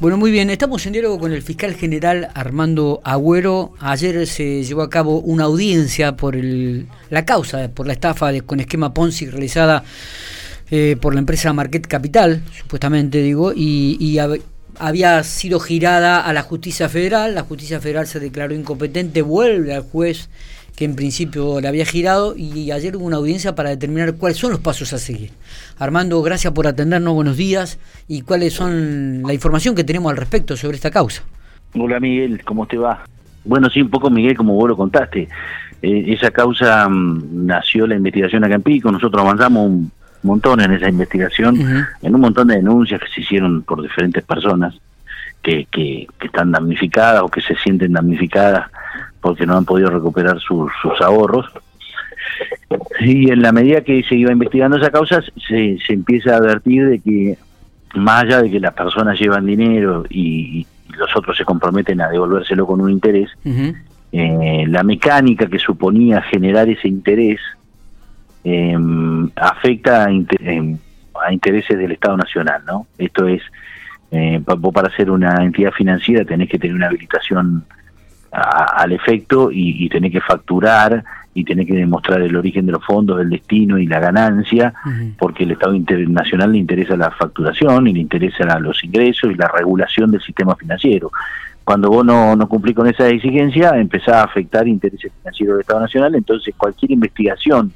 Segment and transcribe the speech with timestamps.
[0.00, 3.74] Bueno, muy bien, estamos en diálogo con el fiscal general Armando Agüero.
[3.78, 8.42] Ayer se llevó a cabo una audiencia por el, la causa, por la estafa de,
[8.42, 9.84] con esquema Ponzi realizada
[10.70, 14.18] eh, por la empresa Market Capital, supuestamente digo, y, y
[14.78, 17.36] había sido girada a la justicia federal.
[17.36, 20.28] La justicia federal se declaró incompetente, vuelve al juez
[20.76, 24.50] que en principio le había girado y ayer hubo una audiencia para determinar cuáles son
[24.50, 25.30] los pasos a seguir.
[25.78, 30.56] Armando, gracias por atendernos, buenos días y cuáles son la información que tenemos al respecto
[30.56, 31.22] sobre esta causa.
[31.74, 33.04] Hola Miguel, ¿cómo te va?
[33.44, 35.28] Bueno, sí, un poco Miguel, como vos lo contaste.
[35.82, 40.72] Eh, esa causa mm, nació la investigación acá en Pico, nosotros avanzamos un montón en
[40.72, 44.74] esa investigación, en un montón de denuncias que se hicieron por diferentes personas
[45.42, 48.70] que, que, que están damnificadas o que se sienten damnificadas
[49.24, 50.70] porque no han podido recuperar sus,
[51.00, 51.46] ahorros.
[53.00, 56.86] Y en la medida que se iba investigando esa causa, se, se empieza a advertir
[56.90, 57.38] de que,
[57.94, 60.66] más allá de que las personas llevan dinero y,
[60.98, 63.30] los otros se comprometen a devolvérselo con un interés,
[64.12, 67.40] eh, la mecánica que suponía generar ese interés
[68.44, 70.76] em, afecta a, em,
[71.20, 72.86] a, intereses del Estado Nacional, ¿no?
[72.98, 73.42] Esto es,
[74.12, 74.40] eh,
[74.72, 77.64] para ser una entidad financiera tenés que tener una habilitación
[78.34, 81.04] al efecto y, y que facturar
[81.34, 84.72] y tener que demostrar el origen de los fondos, el destino y la ganancia,
[85.18, 89.48] porque el Estado internacional le interesa la facturación y le interesa los ingresos y la
[89.48, 91.10] regulación del sistema financiero.
[91.64, 95.80] Cuando vos no, no cumplís con esa exigencia, empezás a afectar intereses financieros del Estado
[95.80, 97.72] Nacional, entonces cualquier investigación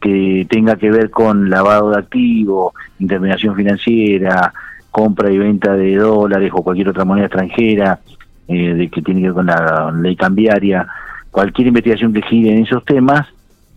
[0.00, 4.52] que tenga que ver con lavado de activos, intermediación financiera,
[4.90, 7.98] compra y venta de dólares o cualquier otra moneda extranjera,
[8.48, 10.86] eh, de que tiene que ver con la ley cambiaria,
[11.30, 13.26] cualquier investigación que gire en esos temas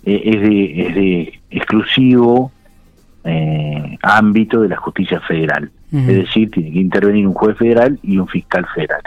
[0.05, 2.52] eh, es, de, es de exclusivo
[3.23, 5.69] eh, ámbito de la justicia federal.
[5.94, 9.02] Es decir, tiene que intervenir un juez federal y un fiscal federal.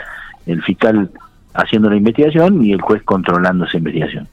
[0.45, 1.09] El fiscal
[1.55, 4.27] haciendo la investigación y el juez controlando esa investigación.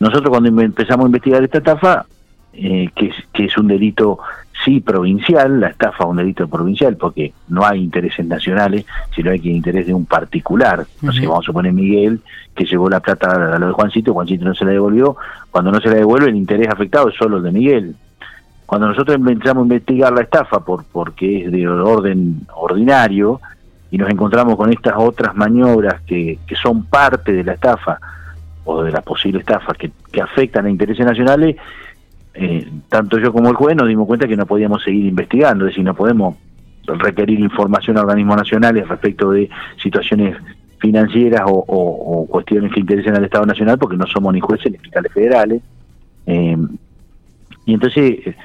[0.00, 2.06] Nosotros cuando empezamos a investigar esta estafa,
[2.54, 4.18] que, es, que es un delito
[4.64, 9.40] sí provincial, la estafa es un delito provincial porque no hay intereses nacionales, sino hay
[9.40, 10.86] que interés de un particular.
[11.02, 12.20] No sé, vamos a suponer Miguel
[12.54, 15.16] que llevó la plata a lo de Juancito, Juancito no se la devolvió,
[15.50, 17.96] cuando no se la devuelve el interés afectado es solo el de Miguel.
[18.64, 23.40] Cuando nosotros empezamos a investigar la estafa por porque es de orden ordinario
[23.90, 27.98] y nos encontramos con estas otras maniobras que, que son parte de la estafa
[28.64, 31.56] o de la posible estafa que, que afectan a intereses nacionales,
[32.34, 35.70] eh, tanto yo como el juez nos dimos cuenta que no podíamos seguir investigando, es
[35.70, 36.36] decir, no podemos
[36.86, 39.48] requerir información a organismos nacionales respecto de
[39.82, 40.36] situaciones
[40.78, 45.12] financieras o, cuestiones que interesen al Estado Nacional porque no somos ni jueces ni fiscales
[45.12, 45.62] federales.
[46.26, 46.56] Eh,
[47.64, 48.36] y entonces eh,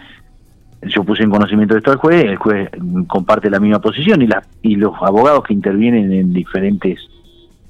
[0.84, 2.70] yo puse en conocimiento de esto al juez, el juez
[3.08, 7.09] comparte la misma posición y, la, y los abogados que intervienen en diferentes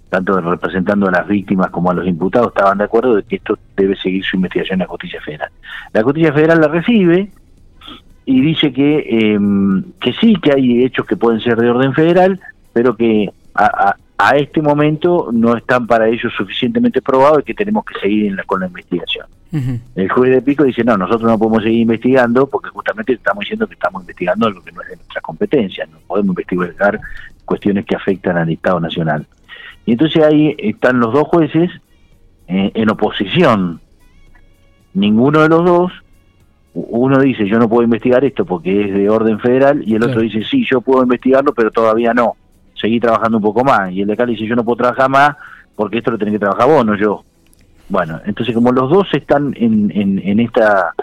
[0.09, 3.57] tanto representando a las víctimas como a los imputados, estaban de acuerdo de que esto
[3.77, 5.49] debe seguir su investigación en la justicia federal.
[5.93, 7.29] La justicia federal la recibe
[8.25, 12.39] y dice que, em, que sí, que hay hechos que pueden ser de orden federal,
[12.73, 13.95] pero que a,
[14.35, 18.67] este momento no están para ellos suficientemente probados y que tenemos que seguir con la
[18.67, 19.25] investigación.
[19.95, 23.65] El juez de Pico dice, no, nosotros no podemos seguir investigando porque justamente estamos diciendo
[23.65, 26.99] que estamos investigando algo que no es de nuestra competencia, no podemos investigar
[27.45, 29.25] cuestiones que afectan al Estado Nacional.
[29.89, 31.71] Y entonces ahí están los dos jueces
[32.47, 33.81] eh, en oposición.
[34.93, 35.91] Ninguno de los dos,
[36.75, 40.21] uno dice yo no puedo investigar esto porque es de orden federal y el otro
[40.21, 42.35] dice sí, yo puedo investigarlo pero todavía no,
[42.75, 43.91] seguí trabajando un poco más.
[43.91, 45.35] Y el de acá dice yo no puedo trabajar más
[45.75, 47.23] porque esto lo tenés que trabajar vos, no yo.
[47.87, 50.93] Bueno, entonces como los dos están en, en, esta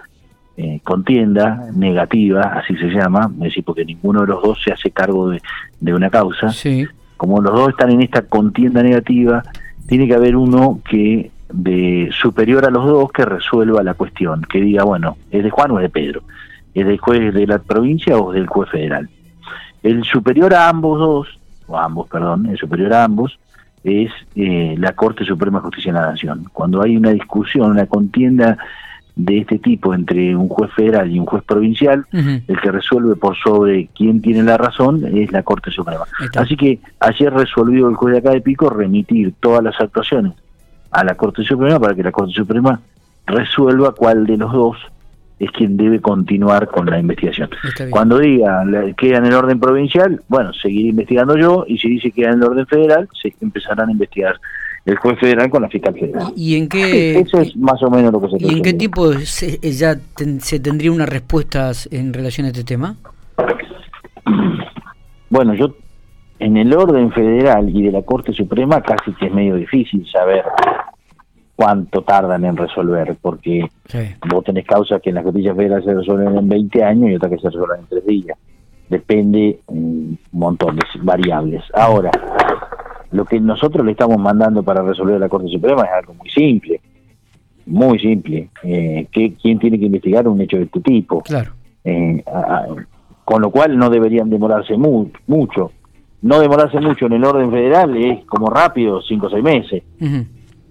[0.57, 4.93] eh, contienda negativa, así se llama, es decir, porque ninguno de los dos se hace
[4.93, 5.43] cargo de,
[5.81, 9.43] de una causa, sí como los dos están en esta contienda negativa,
[9.87, 14.61] tiene que haber uno que de superior a los dos que resuelva la cuestión, que
[14.61, 16.23] diga, bueno, ¿es de Juan o es de Pedro?
[16.75, 19.09] ¿Es del juez de la provincia o del juez federal?
[19.83, 23.39] El superior a ambos dos, o ambos, perdón, el superior a ambos,
[23.85, 26.47] es eh, la Corte Suprema de Justicia de la Nación.
[26.53, 28.59] Cuando hay una discusión, una contienda
[29.17, 33.35] de este tipo entre un juez federal y un juez provincial, el que resuelve por
[33.37, 36.05] sobre quién tiene la razón es la Corte Suprema.
[36.37, 40.35] Así que ayer resolvió el juez de acá de Pico remitir todas las actuaciones
[40.91, 42.81] a la Corte Suprema para que la Corte Suprema
[43.27, 44.77] resuelva cuál de los dos
[45.39, 47.51] es quien debe continuar con la investigación.
[47.91, 48.65] Cuando diga
[48.97, 52.43] queda en el orden provincial, bueno, seguiré investigando yo y si dice que queda en
[52.43, 54.39] el orden federal, se empezarán a investigar
[54.87, 56.33] el juez federal con la fiscal federal.
[56.37, 57.19] ¿Y en qué?
[57.19, 59.97] Eso es más o menos lo que se ¿Y en qué tiempo se, ya
[60.39, 62.97] se tendría una respuesta en relación a este tema?
[65.29, 65.75] Bueno, yo
[66.39, 70.45] en el orden federal y de la Corte Suprema casi que es medio difícil saber
[71.57, 73.69] cuánto tardan en resolver, porque
[74.31, 77.33] vos tenés causas que en las costillas federales se resuelven en 20 años y otras
[77.33, 78.39] que se resuelven en 3 días.
[78.89, 81.65] Depende un montón de variables.
[81.75, 82.13] Ahora,
[83.11, 86.29] lo que nosotros le estamos mandando para resolver a la Corte Suprema es algo muy
[86.31, 86.81] simple,
[87.67, 88.51] muy simple.
[88.63, 91.23] Eh, que, ¿Quién tiene que investigar un hecho de este tipo?
[91.23, 91.53] Claro.
[91.85, 92.23] Eh,
[93.25, 95.73] con lo cual no deberían demorarse mucho.
[96.23, 99.83] No demorarse mucho en el orden federal es como rápido, cinco o seis meses.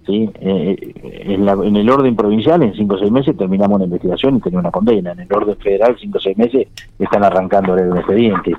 [0.05, 0.29] ¿sí?
[0.39, 0.93] Eh,
[1.27, 4.63] en, en, el orden provincial, en cinco o seis meses terminamos la investigación y tenemos
[4.63, 5.11] una condena.
[5.11, 6.67] En el orden federal, cinco o seis meses
[6.99, 8.53] están arrancando el expediente.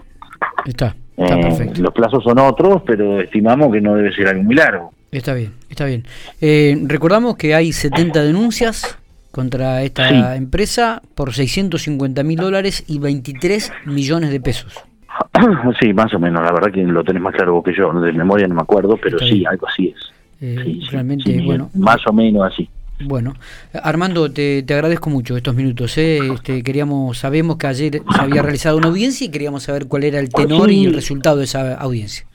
[0.65, 4.93] Está, eh, Los plazos son otros, pero estimamos que no debe ser algo muy largo.
[5.13, 6.05] Está bien, está bien.
[6.41, 8.99] Eh, recordamos que hay 70 denuncias
[9.31, 14.73] contra esta empresa por 650 mil dólares y 23 millones de pesos.
[15.81, 18.13] Sí, más o menos, la verdad que lo tenés más claro vos que yo, de
[18.13, 20.13] memoria no me acuerdo, pero sí, algo así es.
[20.41, 21.71] Eh, realmente, bueno.
[21.75, 22.69] Más o menos así.
[23.01, 23.35] Bueno,
[23.83, 25.97] Armando, te, agradezco mucho estos minutos.
[25.99, 26.19] ¿eh?
[26.37, 30.21] Este, queríamos, sabemos que ayer se había realizado una audiencia y queríamos saber cuál era
[30.21, 32.27] el tenor y el resultado de esa audiencia.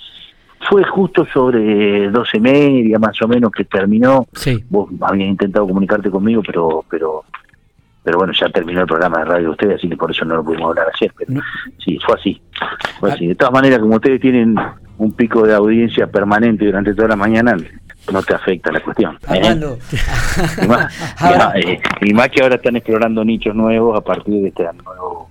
[0.70, 4.28] Fue justo sobre doce media, más o menos, que terminó.
[4.34, 4.64] Sí.
[4.70, 7.24] Vos habías intentado comunicarte conmigo, pero pero
[8.04, 10.36] pero bueno, ya terminó el programa de radio de ustedes, así que por eso no
[10.36, 11.14] lo pudimos hablar ayer.
[11.18, 11.42] Pero
[11.84, 12.42] sí, fue así.
[13.00, 13.14] Fue ah.
[13.14, 13.28] así.
[13.28, 14.56] De todas maneras, como ustedes tienen
[14.98, 17.56] un pico de audiencia permanente durante toda la mañana,
[18.12, 19.18] no te afecta la cuestión.
[19.30, 19.42] ¿eh?
[21.56, 25.30] Eh, y, más, que ahora están explorando nichos nuevos a partir de este nuevo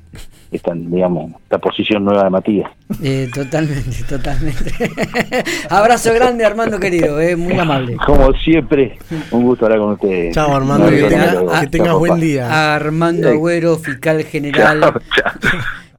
[0.51, 2.71] esta, digamos, esta posición nueva de Matías.
[3.03, 4.73] Eh, totalmente, totalmente.
[5.71, 7.97] Abrazo grande, Armando querido, eh, muy amable.
[8.05, 8.99] Como siempre,
[9.31, 10.35] un gusto hablar con ustedes.
[10.35, 12.75] Chao, Armando, que, tengas buen día.
[12.75, 14.95] Armando Agüero, fiscal general.